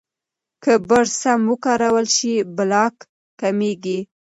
که 0.63 0.73
برس 0.87 1.11
سم 1.21 1.41
وکارول 1.51 2.05
شي، 2.15 2.33
پلاک 2.55 2.95
کمېږي. 3.39 3.99